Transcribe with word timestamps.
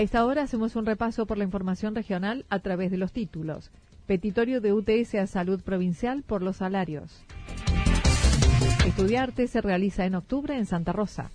Esta 0.00 0.24
hora 0.24 0.42
hacemos 0.42 0.76
un 0.76 0.86
repaso 0.86 1.26
por 1.26 1.38
la 1.38 1.44
información 1.44 1.94
regional 1.94 2.44
a 2.48 2.58
través 2.58 2.90
de 2.90 2.96
los 2.96 3.12
títulos. 3.12 3.70
Petitorio 4.06 4.60
de 4.60 4.72
UTS 4.72 5.14
a 5.14 5.26
Salud 5.26 5.60
Provincial 5.60 6.22
por 6.22 6.42
los 6.42 6.56
salarios. 6.56 7.24
Estudiarte 8.86 9.46
se 9.46 9.60
realiza 9.60 10.04
en 10.04 10.14
octubre 10.14 10.56
en 10.56 10.66
Santa 10.66 10.92
Rosa. 10.92 11.30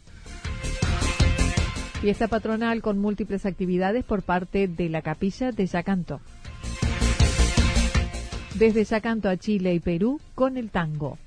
Fiesta 2.02 2.28
patronal 2.28 2.82
con 2.82 3.00
múltiples 3.00 3.46
actividades 3.46 4.06
por 4.06 4.24
parte 4.24 4.68
de 4.68 4.90
la 4.90 5.02
capilla 5.02 5.52
de 5.52 5.66
Yacanto. 5.66 6.22
Desde 8.56 8.84
Yacanto 8.84 9.30
a 9.30 9.38
Chile 9.38 9.74
y 9.74 9.80
Perú 9.80 10.20
con 10.36 10.58
el 10.58 10.70
tango. 10.70 11.18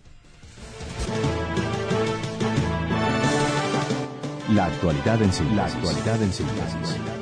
La 4.51 4.67
actualidad 4.67 5.23
en 5.23 5.33
síntesis. 5.33 5.57
La 5.57 5.65
actualidad 5.65 6.23
en 6.23 6.33
síntesis. 6.33 7.22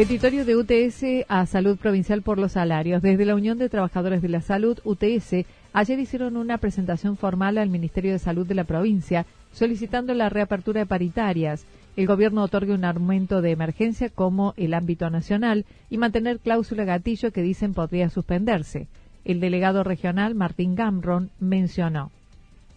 Petitorio 0.00 0.46
de 0.46 0.56
UTS 0.56 1.26
a 1.28 1.44
Salud 1.44 1.76
Provincial 1.76 2.22
por 2.22 2.38
los 2.38 2.52
salarios. 2.52 3.02
Desde 3.02 3.26
la 3.26 3.34
Unión 3.34 3.58
de 3.58 3.68
Trabajadores 3.68 4.22
de 4.22 4.30
la 4.30 4.40
Salud, 4.40 4.78
UTS, 4.82 5.44
ayer 5.74 5.98
hicieron 5.98 6.38
una 6.38 6.56
presentación 6.56 7.18
formal 7.18 7.58
al 7.58 7.68
Ministerio 7.68 8.12
de 8.12 8.18
Salud 8.18 8.46
de 8.46 8.54
la 8.54 8.64
provincia 8.64 9.26
solicitando 9.52 10.14
la 10.14 10.30
reapertura 10.30 10.80
de 10.80 10.86
paritarias. 10.86 11.66
El 11.96 12.06
gobierno 12.06 12.42
otorgue 12.42 12.72
un 12.72 12.86
aumento 12.86 13.42
de 13.42 13.50
emergencia 13.50 14.08
como 14.08 14.54
el 14.56 14.72
ámbito 14.72 15.10
nacional 15.10 15.66
y 15.90 15.98
mantener 15.98 16.38
cláusula 16.38 16.86
gatillo 16.86 17.30
que 17.30 17.42
dicen 17.42 17.74
podría 17.74 18.08
suspenderse. 18.08 18.88
El 19.26 19.38
delegado 19.38 19.84
regional 19.84 20.34
Martín 20.34 20.76
Gamron 20.76 21.28
mencionó. 21.40 22.10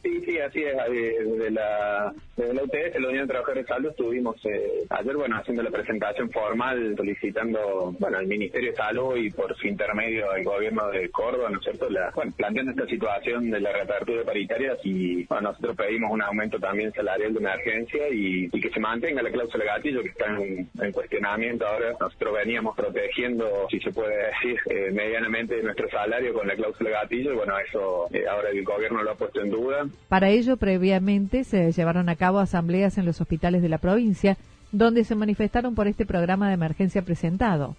Sí, 0.03 0.21
sí, 0.25 0.37
así 0.37 0.61
es. 0.61 0.75
Desde 0.75 1.49
la, 1.51 2.13
desde 2.35 2.53
la 2.53 2.63
UTS, 2.63 2.99
la 2.99 3.07
Unión 3.07 3.25
de 3.25 3.31
Trabajadores 3.31 3.65
de 3.65 3.73
Salud, 3.73 3.89
estuvimos 3.91 4.35
eh, 4.45 4.83
ayer, 4.89 5.15
bueno, 5.15 5.37
haciendo 5.37 5.63
la 5.63 5.71
presentación 5.71 6.29
formal, 6.29 6.93
solicitando, 6.97 7.95
bueno, 7.97 8.17
al 8.17 8.27
Ministerio 8.27 8.71
de 8.71 8.75
Salud 8.75 9.15
y 9.15 9.29
por 9.29 9.55
su 9.55 9.65
intermedio 9.65 10.29
al 10.29 10.43
gobierno 10.43 10.89
de 10.89 11.09
Córdoba, 11.09 11.49
¿no 11.49 11.59
es 11.59 11.63
cierto?, 11.63 11.89
la, 11.89 12.11
bueno, 12.13 12.33
planteando 12.35 12.71
esta 12.71 12.85
situación 12.87 13.49
de 13.49 13.61
la 13.61 13.71
reapertura 13.71 14.19
de 14.19 14.25
paritarias 14.25 14.77
y, 14.83 15.23
bueno, 15.23 15.51
nosotros 15.51 15.77
pedimos 15.77 16.11
un 16.11 16.21
aumento 16.21 16.59
también 16.59 16.91
salarial 16.91 17.33
de 17.33 17.39
emergencia 17.39 18.09
y, 18.09 18.49
y 18.51 18.59
que 18.59 18.71
se 18.71 18.81
mantenga 18.81 19.21
la 19.21 19.31
cláusula 19.31 19.63
gatillo 19.63 20.01
que 20.01 20.09
está 20.09 20.25
en, 20.25 20.91
cuestionamiento 20.91 21.65
ahora. 21.65 21.95
Nosotros 21.97 22.33
veníamos 22.33 22.75
protegiendo, 22.75 23.67
si 23.69 23.79
se 23.79 23.91
puede 23.91 24.17
decir, 24.17 24.59
eh, 24.69 24.91
medianamente 24.91 25.63
nuestro 25.63 25.89
salario 25.89 26.33
con 26.33 26.45
la 26.45 26.55
cláusula 26.55 26.89
gatillo 26.89 27.31
y, 27.31 27.35
bueno, 27.37 27.57
eso 27.57 28.07
eh, 28.11 28.27
ahora 28.27 28.49
el 28.49 28.63
gobierno 28.65 29.01
lo 29.01 29.11
ha 29.11 29.15
puesto 29.15 29.39
en 29.39 29.49
duda. 29.49 29.87
Para 30.07 30.29
ello, 30.29 30.57
previamente 30.57 31.43
se 31.43 31.71
llevaron 31.71 32.09
a 32.09 32.15
cabo 32.15 32.39
asambleas 32.39 32.97
en 32.97 33.05
los 33.05 33.21
hospitales 33.21 33.61
de 33.61 33.69
la 33.69 33.77
provincia, 33.77 34.37
donde 34.71 35.03
se 35.03 35.15
manifestaron 35.15 35.75
por 35.75 35.87
este 35.87 36.05
programa 36.05 36.47
de 36.47 36.55
emergencia 36.55 37.01
presentado. 37.01 37.75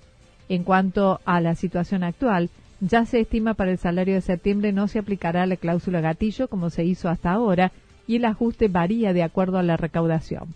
En 0.49 0.65
cuanto 0.65 1.21
a 1.25 1.41
la 1.41 1.55
situación 1.55 2.05
actual, 2.05 2.51
ya 2.81 3.07
se 3.07 3.21
estima 3.21 3.55
para 3.55 3.71
el 3.71 3.79
salario 3.79 4.15
de 4.15 4.21
septiembre 4.21 4.73
no 4.73 4.89
se 4.89 4.99
aplicará 4.99 5.47
la 5.47 5.57
cláusula 5.57 6.01
gatillo 6.01 6.49
como 6.49 6.71
se 6.71 6.85
hizo 6.85 7.09
hasta 7.09 7.33
ahora 7.33 7.73
y 8.07 8.17
el 8.17 8.25
ajuste 8.25 8.69
varía 8.69 9.13
de 9.13 9.23
acuerdo 9.23 9.59
a 9.59 9.63
la 9.63 9.77
recaudación 9.77 10.55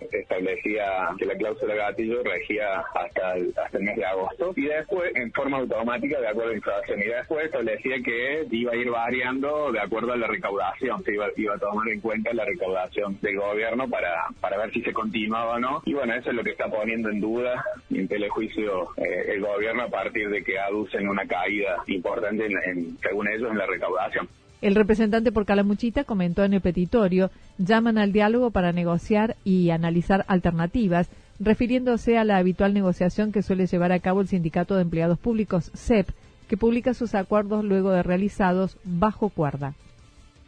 establecía 0.00 1.10
que 1.18 1.26
la 1.26 1.34
cláusula 1.34 1.74
gatillo 1.74 2.22
regía 2.22 2.80
hasta 2.94 3.36
el, 3.36 3.52
hasta 3.56 3.78
el 3.78 3.84
mes 3.84 3.96
de 3.96 4.04
agosto 4.04 4.52
y 4.56 4.66
después 4.66 5.12
en 5.14 5.32
forma 5.32 5.58
automática 5.58 6.20
de 6.20 6.28
acuerdo 6.28 6.50
a 6.50 6.52
la 6.52 6.56
inflación 6.56 7.00
y 7.00 7.06
después 7.06 7.46
establecía 7.46 7.96
que 8.04 8.46
iba 8.50 8.72
a 8.72 8.76
ir 8.76 8.90
variando 8.90 9.72
de 9.72 9.80
acuerdo 9.80 10.12
a 10.12 10.16
la 10.16 10.26
recaudación, 10.26 11.02
se 11.04 11.14
iba, 11.14 11.26
iba 11.36 11.54
a 11.54 11.58
tomar 11.58 11.88
en 11.88 12.00
cuenta 12.00 12.32
la 12.32 12.44
recaudación 12.44 13.18
del 13.20 13.36
gobierno 13.36 13.88
para, 13.88 14.28
para 14.40 14.58
ver 14.58 14.72
si 14.72 14.82
se 14.82 14.92
continuaba 14.92 15.56
o 15.56 15.58
no 15.58 15.82
y 15.84 15.94
bueno 15.94 16.14
eso 16.14 16.30
es 16.30 16.36
lo 16.36 16.44
que 16.44 16.50
está 16.50 16.68
poniendo 16.68 17.10
en 17.10 17.20
duda 17.20 17.64
y 17.90 17.98
en 17.98 18.08
telejuicio 18.08 18.88
eh, 18.96 19.32
el 19.34 19.40
gobierno 19.40 19.82
a 19.82 19.88
partir 19.88 20.28
de 20.30 20.42
que 20.42 20.58
aducen 20.58 21.08
una 21.08 21.26
caída 21.26 21.82
importante 21.86 22.46
en, 22.46 22.98
según 22.98 23.28
ellos 23.28 23.50
en 23.50 23.58
la 23.58 23.66
recaudación. 23.66 24.28
El 24.60 24.74
representante 24.74 25.30
por 25.30 25.46
Calamuchita 25.46 26.02
comentó 26.02 26.42
en 26.42 26.52
el 26.52 26.60
petitorio, 26.60 27.30
llaman 27.58 27.96
al 27.96 28.12
diálogo 28.12 28.50
para 28.50 28.72
negociar 28.72 29.36
y 29.44 29.70
analizar 29.70 30.24
alternativas, 30.26 31.08
refiriéndose 31.38 32.18
a 32.18 32.24
la 32.24 32.38
habitual 32.38 32.74
negociación 32.74 33.30
que 33.30 33.42
suele 33.42 33.66
llevar 33.66 33.92
a 33.92 34.00
cabo 34.00 34.20
el 34.20 34.26
Sindicato 34.26 34.74
de 34.74 34.82
Empleados 34.82 35.18
Públicos, 35.20 35.70
CEP, 35.76 36.08
que 36.48 36.56
publica 36.56 36.92
sus 36.92 37.14
acuerdos 37.14 37.64
luego 37.64 37.90
de 37.92 38.02
realizados 38.02 38.76
bajo 38.82 39.28
cuerda. 39.28 39.74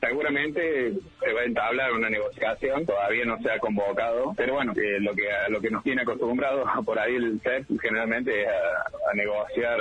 Seguramente 0.00 0.94
se 1.20 1.32
va 1.32 1.42
a 1.42 1.44
entablar 1.44 1.92
una 1.92 2.08
negociación, 2.08 2.86
todavía 2.86 3.26
no 3.26 3.38
se 3.42 3.50
ha 3.50 3.58
convocado, 3.58 4.32
pero 4.34 4.54
bueno, 4.54 4.72
que 4.72 4.98
lo 4.98 5.14
que 5.14 5.24
lo 5.50 5.60
que 5.60 5.70
nos 5.70 5.84
tiene 5.84 6.02
acostumbrados 6.02 6.66
por 6.86 6.98
ahí 6.98 7.16
el 7.16 7.38
CEP 7.40 7.66
generalmente 7.82 8.42
es 8.42 8.48
a, 8.48 9.14
negociar 9.14 9.78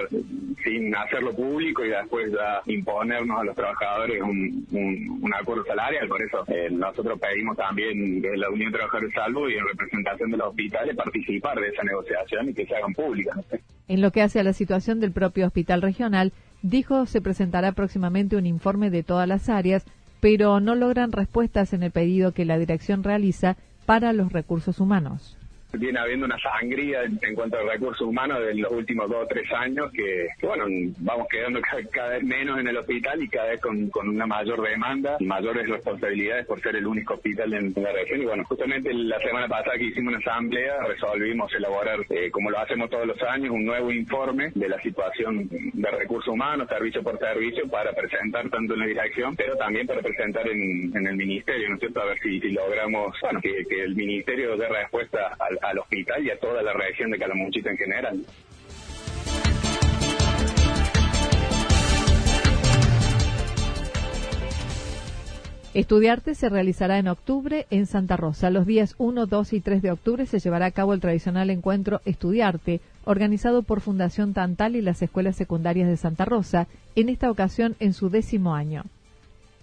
sin 0.63 0.95
hacerlo 0.95 1.33
público 1.33 1.85
y 1.85 1.89
después 1.89 2.31
imponernos 2.65 3.39
a 3.39 3.43
los 3.43 3.55
trabajadores 3.55 4.21
un, 4.21 5.33
acuerdo 5.39 5.63
salarial. 5.65 6.07
Por 6.07 6.21
eso 6.21 6.43
eh, 6.47 6.69
nosotros 6.71 7.19
pedimos 7.19 7.55
también 7.55 8.21
desde 8.21 8.37
la 8.37 8.49
Unión 8.49 8.71
de 8.71 8.77
Trabajadores 8.77 9.13
Salud 9.13 9.49
y 9.49 9.55
en 9.55 9.67
representación 9.67 10.31
de 10.31 10.37
los 10.37 10.47
hospitales 10.47 10.95
participar 10.95 11.59
de 11.59 11.67
esa 11.67 11.83
negociación 11.83 12.49
y 12.49 12.53
que 12.53 12.65
se 12.65 12.75
hagan 12.75 12.93
públicas. 12.93 13.37
En 13.87 14.01
lo 14.01 14.11
que 14.11 14.21
hace 14.21 14.39
a 14.39 14.43
la 14.43 14.53
situación 14.53 14.99
del 14.99 15.11
propio 15.11 15.45
hospital 15.47 15.81
regional, 15.81 16.33
dijo 16.61 17.05
se 17.05 17.21
presentará 17.21 17.71
próximamente 17.71 18.35
un 18.35 18.45
informe 18.45 18.89
de 18.89 19.03
todas 19.03 19.27
las 19.27 19.49
áreas 19.49 19.85
pero 20.19 20.59
no 20.59 20.75
logran 20.75 21.11
respuestas 21.11 21.73
en 21.73 21.83
el 21.83 21.91
pedido 21.91 22.33
que 22.33 22.45
la 22.45 22.57
dirección 22.57 23.03
realiza 23.03 23.57
para 23.85 24.13
los 24.13 24.31
recursos 24.31 24.79
humanos. 24.79 25.38
Viene 25.73 25.99
habiendo 25.99 26.25
una 26.25 26.39
sangría 26.39 27.03
en, 27.03 27.35
cuanto 27.35 27.57
a 27.57 27.63
recursos 27.63 28.07
humanos 28.07 28.39
de 28.39 28.55
los 28.55 28.71
últimos 28.71 29.09
dos 29.09 29.23
o 29.23 29.27
tres 29.27 29.51
años 29.53 29.91
que, 29.91 30.27
bueno, 30.41 30.65
vamos 30.99 31.27
quedando 31.29 31.59
cada, 31.91 32.09
vez 32.09 32.23
menos 32.23 32.59
en 32.59 32.67
el 32.67 32.77
hospital 32.77 33.21
y 33.21 33.29
cada 33.29 33.49
vez 33.49 33.61
con, 33.61 33.89
una 33.93 34.25
mayor 34.25 34.61
demanda, 34.61 35.17
mayores 35.19 35.67
responsabilidades 35.69 36.47
por 36.47 36.59
ser 36.61 36.75
el 36.75 36.87
único 36.87 37.13
hospital 37.13 37.53
en, 37.53 37.73
la 37.75 37.91
región. 37.91 38.21
Y 38.21 38.25
bueno, 38.25 38.43
justamente 38.45 38.93
la 38.93 39.19
semana 39.19 39.47
pasada 39.47 39.77
que 39.77 39.85
hicimos 39.85 40.13
una 40.13 40.17
asamblea 40.19 40.83
resolvimos 40.87 41.53
elaborar, 41.53 41.99
eh, 42.09 42.31
como 42.31 42.49
lo 42.49 42.59
hacemos 42.59 42.89
todos 42.89 43.05
los 43.05 43.21
años, 43.23 43.51
un 43.51 43.65
nuevo 43.65 43.91
informe 43.91 44.51
de 44.55 44.69
la 44.69 44.81
situación 44.81 45.47
de 45.49 45.91
recursos 45.91 46.33
humanos, 46.33 46.67
servicio 46.67 47.03
por 47.03 47.19
servicio, 47.19 47.67
para 47.69 47.93
presentar 47.93 48.49
tanto 48.49 48.73
en 48.73 48.79
la 48.79 48.85
dirección, 48.87 49.35
pero 49.35 49.55
también 49.55 49.85
para 49.85 50.01
presentar 50.01 50.47
en, 50.47 50.91
el 50.95 51.15
ministerio, 51.15 51.69
¿no 51.69 51.75
es 51.75 51.79
cierto? 51.79 52.01
A 52.01 52.05
ver 52.05 52.19
si, 52.19 52.39
logramos, 52.39 53.15
bueno, 53.21 53.39
que, 53.41 53.65
que 53.65 53.83
el 53.83 53.95
ministerio 53.95 54.57
dé 54.57 54.67
respuesta 54.67 55.35
al 55.39 55.58
al 55.61 55.79
hospital 55.79 56.25
y 56.25 56.31
a 56.31 56.39
toda 56.39 56.61
la 56.61 56.73
región 56.73 57.11
de 57.11 57.17
Calamuchita 57.17 57.69
en 57.69 57.77
general. 57.77 58.25
Estudiarte 65.75 66.33
se 66.33 66.49
realizará 66.49 66.97
en 66.97 67.07
octubre 67.07 67.67
en 67.69 67.85
Santa 67.85 68.17
Rosa. 68.17 68.49
Los 68.49 68.65
días 68.65 68.95
1, 68.97 69.27
2 69.27 69.53
y 69.53 69.61
3 69.61 69.83
de 69.83 69.91
octubre 69.91 70.25
se 70.25 70.39
llevará 70.39 70.65
a 70.65 70.71
cabo 70.71 70.95
el 70.95 70.99
tradicional 70.99 71.51
encuentro 71.51 72.01
Estudiarte, 72.05 72.81
organizado 73.05 73.61
por 73.61 73.79
Fundación 73.79 74.33
Tantal 74.33 74.75
y 74.75 74.81
las 74.81 75.01
escuelas 75.03 75.35
secundarias 75.35 75.87
de 75.87 75.97
Santa 75.97 76.25
Rosa, 76.25 76.67
en 76.95 77.07
esta 77.07 77.29
ocasión 77.29 77.75
en 77.79 77.93
su 77.93 78.09
décimo 78.09 78.55
año. 78.55 78.83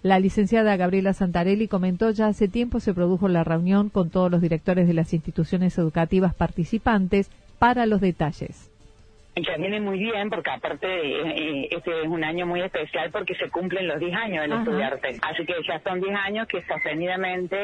La 0.07 0.21
licenciada 0.21 0.77
Gabriela 0.77 1.11
Santarelli 1.11 1.67
comentó 1.67 2.11
ya 2.11 2.27
hace 2.27 2.47
tiempo 2.47 2.79
se 2.79 2.93
produjo 2.93 3.27
la 3.27 3.43
reunión 3.43 3.89
con 3.89 4.09
todos 4.09 4.31
los 4.31 4.39
directores 4.39 4.87
de 4.87 4.93
las 4.93 5.13
instituciones 5.13 5.77
educativas 5.77 6.33
participantes 6.33 7.29
para 7.59 7.85
los 7.85 7.99
detalles 7.99 8.71
que 9.43 9.57
viene 9.57 9.79
muy 9.79 9.99
bien 9.99 10.29
porque 10.29 10.49
aparte 10.49 10.87
eh, 10.87 11.67
este 11.71 12.01
es 12.01 12.07
un 12.07 12.23
año 12.23 12.45
muy 12.45 12.61
especial 12.61 13.11
porque 13.11 13.35
se 13.35 13.49
cumplen 13.49 13.87
los 13.87 13.99
10 13.99 14.13
años 14.15 14.41
del 14.41 14.59
estudiarte. 14.59 15.17
Así 15.21 15.45
que 15.45 15.53
ya 15.67 15.79
son 15.81 16.01
10 16.01 16.15
años 16.15 16.47
que 16.47 16.63
sostenidamente 16.63 17.55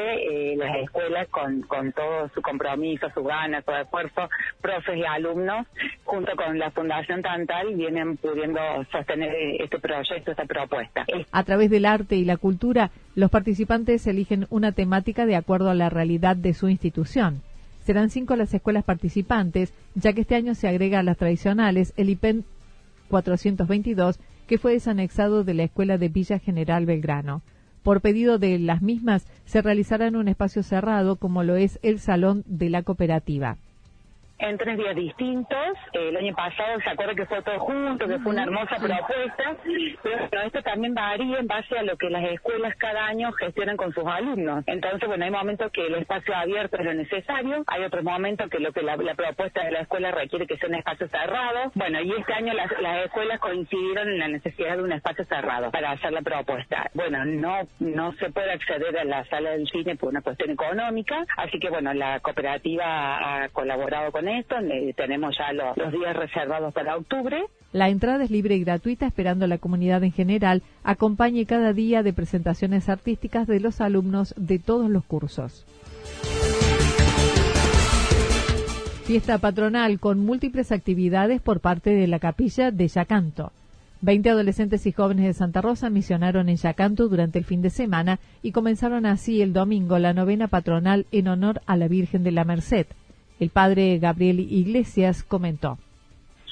eh, 0.52 0.56
las 0.56 0.76
escuelas 0.76 1.28
con, 1.28 1.62
con 1.62 1.92
todo 1.92 2.28
su 2.34 2.42
compromiso, 2.42 3.08
su 3.14 3.24
ganas, 3.24 3.64
su 3.64 3.72
esfuerzo, 3.72 4.28
profes 4.60 4.96
y 4.96 5.04
alumnos, 5.04 5.66
junto 6.04 6.34
con 6.36 6.58
la 6.58 6.70
Fundación 6.70 7.22
Tantal, 7.22 7.74
vienen 7.74 8.16
pudiendo 8.16 8.60
sostener 8.90 9.34
este 9.60 9.78
proyecto, 9.78 10.30
esta 10.30 10.44
propuesta. 10.44 11.04
A 11.32 11.44
través 11.44 11.70
del 11.70 11.86
arte 11.86 12.16
y 12.16 12.24
la 12.24 12.36
cultura, 12.36 12.90
los 13.14 13.30
participantes 13.30 14.06
eligen 14.06 14.46
una 14.50 14.72
temática 14.72 15.26
de 15.26 15.36
acuerdo 15.36 15.70
a 15.70 15.74
la 15.74 15.90
realidad 15.90 16.36
de 16.36 16.54
su 16.54 16.68
institución. 16.68 17.42
Serán 17.84 18.10
cinco 18.10 18.34
las 18.36 18.52
escuelas 18.52 18.84
participantes, 18.84 19.72
ya 19.94 20.12
que 20.12 20.22
este 20.22 20.34
año 20.34 20.54
se 20.54 20.68
agrega 20.68 21.00
a 21.00 21.02
las 21.02 21.16
tradicionales 21.16 21.92
el 21.96 22.10
IPEN 22.10 22.44
422, 23.08 24.18
que 24.46 24.58
fue 24.58 24.72
desanexado 24.72 25.44
de 25.44 25.54
la 25.54 25.64
Escuela 25.64 25.98
de 25.98 26.08
Villa 26.08 26.38
General 26.38 26.86
Belgrano. 26.86 27.42
Por 27.82 28.00
pedido 28.00 28.38
de 28.38 28.58
las 28.58 28.80
mismas, 28.80 29.26
se 29.44 29.60
realizará 29.60 30.06
en 30.06 30.16
un 30.16 30.28
espacio 30.28 30.62
cerrado 30.62 31.16
como 31.16 31.42
lo 31.42 31.56
es 31.56 31.78
el 31.82 32.00
Salón 32.00 32.42
de 32.46 32.70
la 32.70 32.82
Cooperativa 32.82 33.58
en 34.48 34.58
tres 34.58 34.76
días 34.76 34.94
distintos. 34.94 35.78
El 35.92 36.16
año 36.16 36.34
pasado 36.34 36.78
se 36.80 36.90
acuerda 36.90 37.14
que 37.14 37.26
fue 37.26 37.42
todo 37.42 37.58
junto, 37.60 38.06
que 38.06 38.18
fue 38.18 38.32
una 38.32 38.42
hermosa 38.42 38.76
propuesta, 38.76 39.56
pero 40.30 40.42
esto 40.42 40.62
también 40.62 40.94
varía 40.94 41.38
en 41.38 41.46
base 41.46 41.78
a 41.78 41.82
lo 41.82 41.96
que 41.96 42.10
las 42.10 42.24
escuelas 42.24 42.74
cada 42.76 43.06
año 43.06 43.32
gestionan 43.32 43.76
con 43.76 43.92
sus 43.92 44.04
alumnos. 44.06 44.64
Entonces, 44.66 45.08
bueno, 45.08 45.24
hay 45.24 45.30
momentos 45.30 45.72
que 45.72 45.86
el 45.86 45.94
espacio 45.94 46.36
abierto 46.36 46.76
es 46.76 46.84
lo 46.84 46.94
necesario, 46.94 47.64
hay 47.66 47.84
otros 47.84 48.04
momentos 48.04 48.50
que 48.50 48.58
lo 48.58 48.72
que 48.72 48.82
la, 48.82 48.96
propuesta 49.14 49.64
de 49.64 49.70
la 49.70 49.80
escuela 49.80 50.10
requiere 50.10 50.46
que 50.46 50.58
sea 50.58 50.68
un 50.68 50.74
espacio 50.74 51.08
cerrado. 51.08 51.72
Bueno, 51.74 52.00
y 52.02 52.12
este 52.12 52.34
año 52.34 52.52
las, 52.52 52.70
las 52.80 53.06
escuelas 53.06 53.40
coincidieron 53.40 54.08
en 54.08 54.18
la 54.18 54.28
necesidad 54.28 54.76
de 54.76 54.82
un 54.82 54.92
espacio 54.92 55.24
cerrado 55.24 55.70
para 55.70 55.92
hacer 55.92 56.12
la 56.12 56.22
propuesta. 56.22 56.90
Bueno, 56.94 57.24
no, 57.24 57.60
no 57.78 58.12
se 58.14 58.30
puede 58.30 58.52
acceder 58.52 58.98
a 58.98 59.04
la 59.04 59.24
sala 59.26 59.50
del 59.50 59.66
cine 59.68 59.96
por 59.96 60.10
una 60.10 60.20
cuestión 60.20 60.50
económica, 60.50 61.24
así 61.36 61.58
que 61.58 61.70
bueno, 61.70 61.94
la 61.94 62.20
cooperativa 62.20 63.44
ha 63.44 63.48
colaborado 63.50 64.12
con 64.12 64.28
tenemos 64.96 65.36
ya 65.38 65.52
los, 65.52 65.92
días 65.92 66.16
reservados 66.16 66.72
para 66.74 66.96
octubre. 66.96 67.44
La 67.72 67.88
entrada 67.88 68.24
es 68.24 68.30
libre 68.30 68.56
y 68.56 68.64
gratuita, 68.64 69.06
esperando 69.06 69.46
la 69.46 69.58
comunidad 69.58 70.02
en 70.04 70.12
general 70.12 70.62
acompañe 70.82 71.46
cada 71.46 71.72
día 71.72 72.02
de 72.02 72.12
presentaciones 72.12 72.88
artísticas 72.88 73.46
de 73.46 73.60
los 73.60 73.80
alumnos 73.80 74.34
de 74.36 74.58
todos 74.58 74.90
los 74.90 75.04
cursos. 75.04 75.66
Fiesta 79.04 79.38
patronal 79.38 80.00
con 80.00 80.18
múltiples 80.18 80.72
actividades 80.72 81.40
por 81.42 81.60
parte 81.60 81.90
de 81.90 82.06
la 82.06 82.18
capilla 82.18 82.70
de 82.70 82.88
Yacanto. 82.88 83.52
Veinte 84.00 84.30
adolescentes 84.30 84.86
y 84.86 84.92
jóvenes 84.92 85.24
de 85.26 85.32
Santa 85.32 85.62
Rosa 85.62 85.90
misionaron 85.90 86.48
en 86.48 86.56
Yacanto 86.56 87.08
durante 87.08 87.38
el 87.38 87.44
fin 87.44 87.62
de 87.62 87.70
semana 87.70 88.18
y 88.42 88.52
comenzaron 88.52 89.06
así 89.06 89.40
el 89.40 89.52
domingo 89.52 89.98
la 89.98 90.12
novena 90.12 90.48
patronal 90.48 91.06
en 91.10 91.28
honor 91.28 91.60
a 91.66 91.76
la 91.76 91.88
Virgen 91.88 92.22
de 92.22 92.32
la 92.32 92.44
Merced. 92.44 92.86
El 93.40 93.50
padre 93.50 93.98
Gabriel 93.98 94.40
Iglesias 94.40 95.22
comentó. 95.24 95.78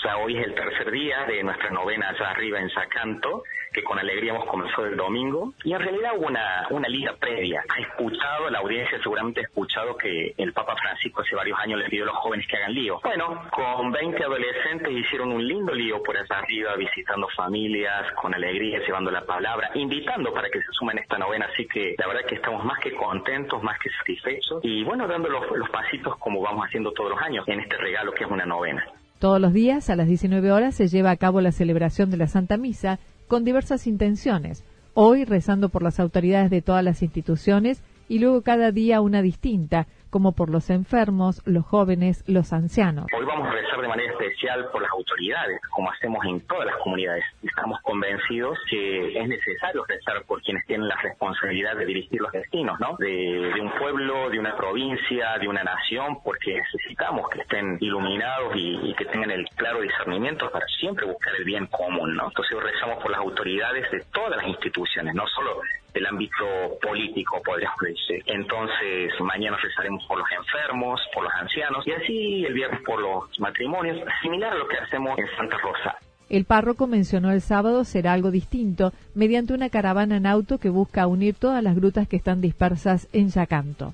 Hoy 0.04 0.36
es 0.36 0.46
el 0.46 0.54
tercer 0.54 0.90
día 0.90 1.24
de 1.26 1.42
nuestra 1.42 1.70
novena 1.70 2.08
allá 2.08 2.30
arriba 2.30 2.58
en 2.60 2.68
Sacanto, 2.70 3.44
que 3.72 3.82
con 3.82 3.98
alegría 3.98 4.32
hemos 4.32 4.46
comenzado 4.46 4.86
el 4.86 4.96
domingo. 4.96 5.54
Y 5.64 5.72
en 5.72 5.80
realidad 5.80 6.12
hubo 6.16 6.26
una, 6.26 6.66
una 6.70 6.88
liga 6.88 7.14
previa. 7.18 7.64
Ha 7.68 7.80
escuchado, 7.80 8.50
la 8.50 8.58
audiencia 8.58 8.98
seguramente 9.02 9.40
ha 9.40 9.44
escuchado 9.44 9.96
que 9.96 10.34
el 10.36 10.52
Papa 10.52 10.74
Francisco 10.76 11.22
hace 11.22 11.36
varios 11.36 11.58
años 11.58 11.78
les 11.78 11.88
pidió 11.88 12.04
a 12.04 12.06
los 12.06 12.16
jóvenes 12.16 12.46
que 12.48 12.56
hagan 12.56 12.74
lío. 12.74 13.00
Bueno, 13.02 13.48
con 13.50 13.92
20 13.92 14.24
adolescentes 14.24 14.92
hicieron 14.92 15.32
un 15.32 15.46
lindo 15.46 15.72
lío 15.72 16.02
por 16.02 16.16
allá 16.16 16.38
arriba, 16.38 16.74
visitando 16.76 17.28
familias, 17.28 18.12
con 18.14 18.34
alegría, 18.34 18.80
llevando 18.80 19.10
la 19.10 19.24
palabra, 19.24 19.70
invitando 19.74 20.34
para 20.34 20.50
que 20.50 20.60
se 20.60 20.72
sumen 20.72 20.98
a 20.98 21.00
esta 21.00 21.18
novena. 21.18 21.48
Así 21.52 21.66
que 21.66 21.94
la 21.96 22.08
verdad 22.08 22.26
que 22.26 22.34
estamos 22.34 22.64
más 22.64 22.78
que 22.80 22.92
contentos, 22.92 23.62
más 23.62 23.78
que 23.78 23.88
satisfechos. 23.90 24.60
Y 24.64 24.82
bueno, 24.84 25.06
dando 25.06 25.28
los, 25.28 25.48
los 25.52 25.70
pasitos 25.70 26.16
como 26.18 26.42
vamos 26.42 26.66
haciendo 26.66 26.92
todos 26.92 27.10
los 27.10 27.22
años 27.22 27.46
en 27.46 27.60
este 27.60 27.76
regalo 27.76 28.12
que 28.12 28.24
es 28.24 28.30
una 28.30 28.44
novena. 28.44 28.84
Todos 29.22 29.40
los 29.40 29.52
días 29.52 29.88
a 29.88 29.94
las 29.94 30.08
19 30.08 30.50
horas 30.50 30.74
se 30.74 30.88
lleva 30.88 31.12
a 31.12 31.16
cabo 31.16 31.40
la 31.40 31.52
celebración 31.52 32.10
de 32.10 32.16
la 32.16 32.26
Santa 32.26 32.56
Misa 32.56 32.98
con 33.28 33.44
diversas 33.44 33.86
intenciones. 33.86 34.64
Hoy 34.94 35.24
rezando 35.24 35.68
por 35.68 35.84
las 35.84 36.00
autoridades 36.00 36.50
de 36.50 36.60
todas 36.60 36.82
las 36.82 37.02
instituciones 37.02 37.82
y 38.12 38.18
luego 38.18 38.42
cada 38.42 38.72
día 38.72 39.00
una 39.00 39.22
distinta, 39.22 39.86
como 40.10 40.32
por 40.32 40.50
los 40.50 40.68
enfermos, 40.68 41.40
los 41.46 41.64
jóvenes, 41.64 42.22
los 42.26 42.52
ancianos. 42.52 43.06
Hoy 43.18 43.24
vamos 43.24 43.48
a 43.48 43.52
rezar 43.52 43.80
de 43.80 43.88
manera 43.88 44.12
especial 44.12 44.68
por 44.70 44.82
las 44.82 44.90
autoridades, 44.90 45.58
como 45.70 45.90
hacemos 45.90 46.22
en 46.26 46.46
todas 46.46 46.66
las 46.66 46.76
comunidades. 46.76 47.24
Estamos 47.42 47.80
convencidos 47.80 48.58
que 48.68 49.18
es 49.18 49.26
necesario 49.26 49.82
rezar 49.88 50.22
por 50.26 50.42
quienes 50.42 50.66
tienen 50.66 50.88
la 50.88 50.96
responsabilidad 50.96 51.74
de 51.74 51.86
dirigir 51.86 52.20
los 52.20 52.30
destinos, 52.32 52.78
¿no? 52.80 52.96
De, 52.98 53.58
un 53.58 53.70
pueblo, 53.78 54.28
de 54.28 54.38
una 54.38 54.54
provincia, 54.56 55.38
de 55.40 55.48
una 55.48 55.64
nación, 55.64 56.18
porque 56.22 56.52
necesitamos 56.52 57.30
que 57.30 57.40
estén 57.40 57.78
iluminados 57.80 58.54
y, 58.56 58.90
y, 58.90 58.94
que 58.94 59.06
tengan 59.06 59.30
el 59.30 59.48
claro 59.56 59.80
discernimiento 59.80 60.50
para 60.50 60.66
siempre 60.66 61.06
buscar 61.06 61.32
el 61.38 61.44
bien 61.44 61.66
común, 61.68 62.14
¿no? 62.14 62.26
Entonces 62.26 62.62
rezamos 62.62 63.02
por 63.02 63.10
las 63.10 63.20
autoridades 63.20 63.90
de 63.90 64.04
todas 64.12 64.36
las 64.36 64.46
instituciones, 64.46 65.14
no 65.14 65.26
solo 65.28 65.62
del 65.92 66.06
ámbito 66.06 66.44
político, 66.80 67.40
podríamos 67.44 67.78
decir. 67.80 68.22
Entonces, 68.26 69.12
mañana 69.20 69.56
rezaremos 69.62 70.04
por 70.06 70.18
los 70.18 70.28
enfermos, 70.32 71.00
por 71.14 71.24
los 71.24 71.32
ancianos, 71.34 71.86
y 71.86 71.92
así 71.92 72.44
el 72.44 72.54
viernes 72.54 72.80
por 72.82 73.00
los 73.00 73.38
matrimonios, 73.40 73.98
similar 74.22 74.52
a 74.52 74.56
lo 74.56 74.68
que 74.68 74.78
hacemos 74.78 75.18
en 75.18 75.26
Santa 75.36 75.58
Rosa. 75.58 75.98
El 76.28 76.46
párroco 76.46 76.86
mencionó 76.86 77.30
el 77.30 77.42
sábado 77.42 77.84
será 77.84 78.14
algo 78.14 78.30
distinto, 78.30 78.92
mediante 79.14 79.52
una 79.52 79.68
caravana 79.68 80.16
en 80.16 80.26
auto 80.26 80.58
que 80.58 80.70
busca 80.70 81.06
unir 81.06 81.34
todas 81.34 81.62
las 81.62 81.76
grutas 81.76 82.08
que 82.08 82.16
están 82.16 82.40
dispersas 82.40 83.06
en 83.12 83.28
Yacanto. 83.28 83.92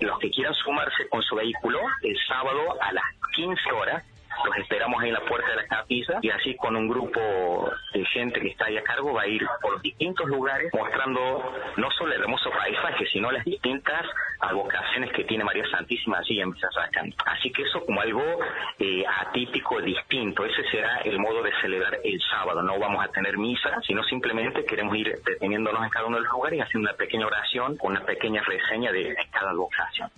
Los 0.00 0.18
que 0.18 0.30
quieran 0.30 0.52
sumarse 0.52 1.08
con 1.08 1.22
su 1.22 1.36
vehículo 1.36 1.78
el 2.02 2.16
sábado 2.28 2.60
a 2.78 2.92
las 2.92 3.04
15 3.36 3.72
horas 3.72 4.04
los 4.44 4.56
esperamos 4.56 5.02
ahí 5.02 5.08
en 5.08 5.14
la 5.14 5.24
puerta 5.24 5.48
de 5.48 5.56
la 5.56 5.66
capilla 5.66 6.18
y 6.20 6.30
así 6.30 6.54
con 6.56 6.76
un 6.76 6.88
grupo 6.88 7.20
de 7.92 8.04
gente 8.06 8.40
que 8.40 8.48
está 8.48 8.66
ahí 8.66 8.76
a 8.76 8.82
cargo 8.82 9.12
va 9.12 9.22
a 9.22 9.26
ir 9.26 9.46
por 9.60 9.80
distintos 9.80 10.26
lugares 10.26 10.72
mostrando 10.72 11.20
no 11.76 11.90
solo 11.90 12.14
el 12.14 12.20
hermoso 12.20 12.50
paisaje, 12.50 13.06
sino 13.12 13.30
las 13.30 13.44
distintas 13.44 14.06
advocaciones 14.40 15.12
que 15.12 15.24
tiene 15.24 15.44
María 15.44 15.64
Santísima 15.70 16.18
allí 16.18 16.40
en 16.40 16.50
Villasacan. 16.50 17.14
Así 17.26 17.50
que 17.50 17.62
eso 17.62 17.84
como 17.84 18.00
algo 18.00 18.22
eh, 18.78 19.04
atípico, 19.06 19.80
distinto, 19.80 20.44
ese 20.44 20.62
será 20.70 20.98
el 20.98 21.18
modo 21.18 21.42
de 21.42 21.52
celebrar 21.60 21.98
el 22.02 22.20
sábado. 22.30 22.62
No 22.62 22.78
vamos 22.78 23.04
a 23.04 23.08
tener 23.08 23.38
misa, 23.38 23.80
sino 23.86 24.02
simplemente 24.04 24.64
queremos 24.64 24.96
ir 24.96 25.18
deteniéndonos 25.24 25.82
en 25.84 25.90
cada 25.90 26.06
uno 26.06 26.16
de 26.16 26.24
los 26.24 26.32
lugares 26.32 26.58
y 26.58 26.62
haciendo 26.62 26.90
una 26.90 26.96
pequeña 26.96 27.26
oración, 27.26 27.76
una 27.80 28.00
pequeña 28.00 28.42
reseña 28.42 28.90
de 28.92 29.16
cada 29.30 29.50
advocación. 29.50 30.10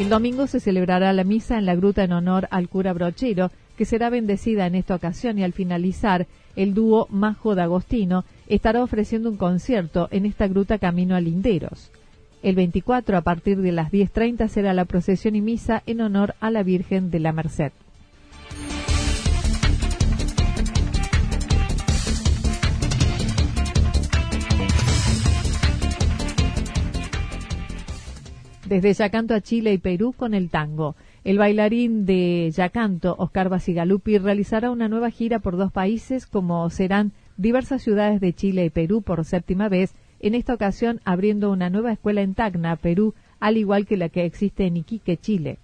El 0.00 0.08
domingo 0.08 0.48
se 0.48 0.58
celebrará 0.58 1.12
la 1.12 1.22
misa 1.22 1.56
en 1.56 1.66
la 1.66 1.76
gruta 1.76 2.02
en 2.02 2.12
honor 2.12 2.48
al 2.50 2.68
cura 2.68 2.92
Brochero, 2.92 3.52
que 3.76 3.84
será 3.84 4.10
bendecida 4.10 4.66
en 4.66 4.74
esta 4.74 4.96
ocasión 4.96 5.38
y 5.38 5.44
al 5.44 5.52
finalizar, 5.52 6.26
el 6.56 6.74
dúo 6.74 7.06
Majo 7.10 7.54
de 7.54 7.62
Agostino 7.62 8.24
estará 8.48 8.82
ofreciendo 8.82 9.30
un 9.30 9.36
concierto 9.36 10.08
en 10.10 10.26
esta 10.26 10.48
gruta 10.48 10.78
camino 10.78 11.14
a 11.14 11.20
Linderos. 11.20 11.92
El 12.42 12.56
24, 12.56 13.16
a 13.16 13.22
partir 13.22 13.58
de 13.58 13.70
las 13.70 13.92
10.30, 13.92 14.48
será 14.48 14.74
la 14.74 14.84
procesión 14.84 15.36
y 15.36 15.40
misa 15.40 15.84
en 15.86 16.00
honor 16.00 16.34
a 16.40 16.50
la 16.50 16.64
Virgen 16.64 17.12
de 17.12 17.20
la 17.20 17.32
Merced. 17.32 17.72
Desde 28.74 28.92
Yacanto 28.92 29.34
a 29.34 29.40
Chile 29.40 29.72
y 29.72 29.78
Perú 29.78 30.12
con 30.16 30.34
el 30.34 30.50
tango. 30.50 30.96
El 31.22 31.38
bailarín 31.38 32.06
de 32.06 32.50
Yacanto, 32.52 33.14
Oscar 33.20 33.48
Basigalupi, 33.48 34.18
realizará 34.18 34.72
una 34.72 34.88
nueva 34.88 35.10
gira 35.10 35.38
por 35.38 35.56
dos 35.56 35.70
países 35.70 36.26
como 36.26 36.68
serán 36.70 37.12
diversas 37.36 37.82
ciudades 37.82 38.20
de 38.20 38.32
Chile 38.32 38.64
y 38.64 38.70
Perú 38.70 39.00
por 39.00 39.24
séptima 39.24 39.68
vez, 39.68 39.94
en 40.18 40.34
esta 40.34 40.54
ocasión 40.54 41.00
abriendo 41.04 41.52
una 41.52 41.70
nueva 41.70 41.92
escuela 41.92 42.22
en 42.22 42.34
Tacna, 42.34 42.74
Perú, 42.74 43.14
al 43.38 43.58
igual 43.58 43.86
que 43.86 43.96
la 43.96 44.08
que 44.08 44.24
existe 44.24 44.66
en 44.66 44.78
Iquique, 44.78 45.18
Chile 45.18 45.58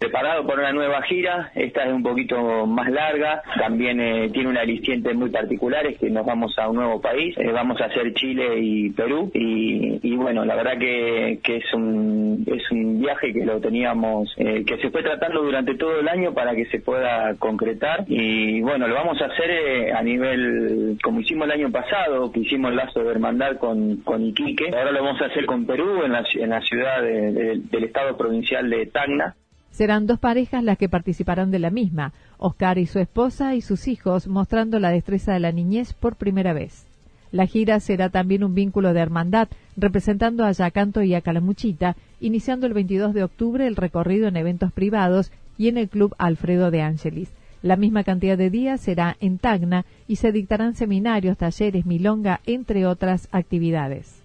preparado 0.00 0.46
por 0.46 0.58
una 0.58 0.72
nueva 0.72 1.02
gira, 1.02 1.52
esta 1.54 1.84
es 1.84 1.92
un 1.92 2.02
poquito 2.02 2.66
más 2.66 2.90
larga, 2.90 3.42
también 3.58 4.00
eh, 4.00 4.30
tiene 4.32 4.48
un 4.48 4.56
aliciente 4.56 5.12
muy 5.12 5.28
particular, 5.28 5.86
es 5.86 5.98
que 5.98 6.08
nos 6.08 6.24
vamos 6.24 6.58
a 6.58 6.70
un 6.70 6.76
nuevo 6.76 7.02
país, 7.02 7.36
eh, 7.36 7.52
vamos 7.52 7.78
a 7.82 7.84
hacer 7.84 8.14
Chile 8.14 8.60
y 8.60 8.88
Perú, 8.92 9.30
y, 9.34 10.16
bueno, 10.16 10.46
la 10.46 10.56
verdad 10.56 10.78
que, 10.78 11.38
es, 11.44 11.74
un, 11.74 12.46
es 12.46 12.70
un 12.70 12.98
viaje 13.02 13.30
que 13.34 13.44
lo 13.44 13.60
teníamos, 13.60 14.32
eh, 14.38 14.64
que 14.66 14.78
se 14.78 14.90
fue 14.90 15.02
tratando 15.02 15.42
durante 15.42 15.74
todo 15.74 16.00
el 16.00 16.08
año 16.08 16.32
para 16.32 16.54
que 16.54 16.64
se 16.66 16.80
pueda 16.80 17.34
concretar, 17.38 18.06
y 18.08 18.62
bueno, 18.62 18.88
lo 18.88 18.94
vamos 18.94 19.20
a 19.20 19.26
hacer 19.26 19.92
a 19.94 20.02
nivel, 20.02 20.96
como 21.02 21.20
hicimos 21.20 21.44
el 21.44 21.52
año 21.52 21.70
pasado, 21.70 22.32
que 22.32 22.40
hicimos 22.40 22.70
el 22.70 22.78
lazo 22.78 23.04
de 23.04 23.10
hermandad 23.10 23.58
con, 23.58 23.98
con 23.98 24.24
Iquique, 24.24 24.70
ahora 24.74 24.92
lo 24.92 25.04
vamos 25.04 25.20
a 25.20 25.26
hacer 25.26 25.44
con 25.44 25.66
Perú, 25.66 26.04
en 26.06 26.12
la, 26.12 26.24
en 26.32 26.48
la 26.48 26.62
ciudad 26.62 27.02
del 27.02 27.84
estado 27.84 28.16
provincial 28.16 28.70
de 28.70 28.86
Tacna, 28.86 29.36
Serán 29.70 30.06
dos 30.06 30.18
parejas 30.18 30.62
las 30.62 30.78
que 30.78 30.88
participarán 30.88 31.50
de 31.50 31.58
la 31.58 31.70
misma, 31.70 32.12
Oscar 32.38 32.78
y 32.78 32.86
su 32.86 32.98
esposa 32.98 33.54
y 33.54 33.60
sus 33.60 33.88
hijos, 33.88 34.26
mostrando 34.26 34.78
la 34.78 34.90
destreza 34.90 35.32
de 35.32 35.40
la 35.40 35.52
niñez 35.52 35.92
por 35.94 36.16
primera 36.16 36.52
vez. 36.52 36.86
La 37.32 37.46
gira 37.46 37.78
será 37.78 38.08
también 38.08 38.42
un 38.42 38.54
vínculo 38.54 38.92
de 38.92 39.00
hermandad, 39.00 39.48
representando 39.76 40.44
a 40.44 40.52
Yacanto 40.52 41.02
y 41.02 41.14
a 41.14 41.20
Calamuchita, 41.20 41.96
iniciando 42.20 42.66
el 42.66 42.74
22 42.74 43.14
de 43.14 43.22
octubre 43.22 43.66
el 43.66 43.76
recorrido 43.76 44.26
en 44.26 44.36
eventos 44.36 44.72
privados 44.72 45.30
y 45.56 45.68
en 45.68 45.78
el 45.78 45.88
Club 45.88 46.14
Alfredo 46.18 46.70
de 46.70 46.82
Ángelis. 46.82 47.30
La 47.62 47.76
misma 47.76 48.04
cantidad 48.04 48.38
de 48.38 48.50
días 48.50 48.80
será 48.80 49.16
en 49.20 49.38
Tacna 49.38 49.84
y 50.08 50.16
se 50.16 50.32
dictarán 50.32 50.74
seminarios, 50.74 51.36
talleres, 51.36 51.86
milonga, 51.86 52.40
entre 52.46 52.86
otras 52.86 53.28
actividades. 53.32 54.19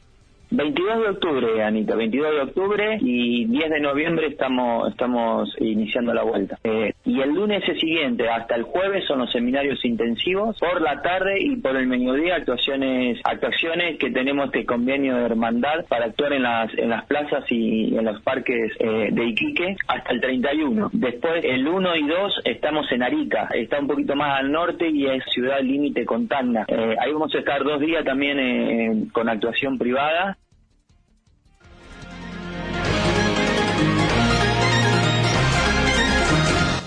22 0.52 1.00
de 1.00 1.10
octubre, 1.10 1.64
Anita, 1.64 1.96
22 1.96 2.32
de 2.32 2.42
octubre 2.42 2.98
y 3.02 3.46
10 3.46 3.70
de 3.70 3.80
noviembre 3.80 4.28
estamos 4.28 4.90
estamos 4.90 5.50
iniciando 5.60 6.14
la 6.14 6.24
vuelta. 6.24 6.60
Eh, 6.64 6.94
y 7.04 7.22
el 7.22 7.30
lunes 7.32 7.64
siguiente 7.80 8.30
hasta 8.30 8.56
el 8.56 8.64
jueves 8.64 9.06
son 9.06 9.20
los 9.20 9.32
seminarios 9.32 9.84
intensivos, 9.84 10.58
por 10.60 10.82
la 10.82 11.02
tarde 11.02 11.40
y 11.40 11.56
por 11.58 11.75
el 11.75 11.88
mediodía 11.88 12.36
actuaciones 12.36 13.20
actuaciones 13.24 13.98
que 13.98 14.12
tenemos 14.12 14.46
este 14.48 14.66
convenio 14.66 15.16
de 15.18 15.25
hermandad 15.25 15.86
para 15.88 16.06
actuar 16.06 16.34
en 16.34 16.44
las 16.44 16.74
en 16.78 16.90
las 16.90 17.06
plazas 17.06 17.44
y 17.50 17.98
en 17.98 18.06
los 18.06 18.22
parques 18.22 18.72
eh, 18.80 19.10
de 19.12 19.25
Iquique 19.25 19.75
hasta 19.88 20.12
el 20.12 20.22
31. 20.22 20.90
Después 20.94 21.44
el 21.44 21.68
1 21.68 21.96
y 21.96 22.08
2 22.08 22.42
estamos 22.46 22.92
en 22.92 23.04
Arica, 23.04 23.50
está 23.54 23.80
un 23.80 23.88
poquito 23.88 24.16
más 24.16 24.40
al 24.40 24.52
norte 24.52 24.90
y 24.90 25.08
es 25.08 25.24
ciudad 25.34 25.62
límite 25.62 26.06
con 26.06 26.28
Tacna. 26.28 26.66
Eh, 26.68 26.96
ahí 27.00 27.12
vamos 27.12 27.34
a 27.36 27.40
estar 27.40 27.64
dos 27.64 27.80
días 27.80 28.04
también 28.06 29.10
con 29.10 29.30
actuación 29.30 29.78
privada 29.78 30.38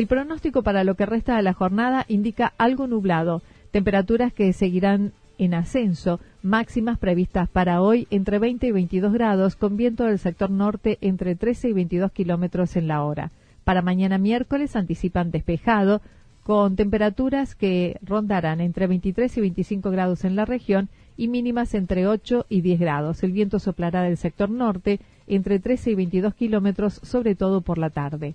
El 0.00 0.06
pronóstico 0.06 0.62
para 0.62 0.82
lo 0.82 0.94
que 0.94 1.04
resta 1.04 1.36
de 1.36 1.42
la 1.42 1.52
jornada 1.52 2.06
indica 2.08 2.54
algo 2.56 2.86
nublado, 2.86 3.42
temperaturas 3.70 4.32
que 4.32 4.50
seguirán 4.54 5.12
en 5.36 5.52
ascenso, 5.52 6.20
máximas 6.42 6.96
previstas 6.96 7.50
para 7.50 7.82
hoy 7.82 8.06
entre 8.10 8.38
20 8.38 8.66
y 8.66 8.72
22 8.72 9.12
grados, 9.12 9.56
con 9.56 9.76
viento 9.76 10.04
del 10.04 10.18
sector 10.18 10.50
norte 10.50 10.96
entre 11.02 11.34
13 11.34 11.68
y 11.68 11.72
22 11.74 12.12
kilómetros 12.12 12.76
en 12.76 12.88
la 12.88 13.04
hora. 13.04 13.30
Para 13.62 13.82
mañana 13.82 14.16
miércoles 14.16 14.74
anticipan 14.74 15.30
despejado, 15.30 16.00
con 16.44 16.76
temperaturas 16.76 17.54
que 17.54 17.98
rondarán 18.00 18.62
entre 18.62 18.86
23 18.86 19.36
y 19.36 19.40
25 19.42 19.90
grados 19.90 20.24
en 20.24 20.34
la 20.34 20.46
región 20.46 20.88
y 21.18 21.28
mínimas 21.28 21.74
entre 21.74 22.06
8 22.06 22.46
y 22.48 22.62
10 22.62 22.80
grados. 22.80 23.22
El 23.22 23.32
viento 23.32 23.58
soplará 23.58 24.00
del 24.04 24.16
sector 24.16 24.48
norte 24.48 24.98
entre 25.26 25.58
13 25.58 25.90
y 25.90 25.94
22 25.94 26.34
kilómetros, 26.34 26.94
sobre 27.02 27.34
todo 27.34 27.60
por 27.60 27.76
la 27.76 27.90
tarde 27.90 28.34